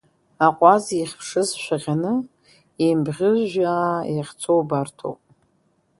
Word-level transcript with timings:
Аҟәаз 0.45 0.85
ихьԥшыз 1.01 1.49
шәаҟьаны, 1.63 2.13
еимбӷьыжәаа 2.83 3.95
иахьцо 4.13 4.51
убарҭоуп. 4.59 5.19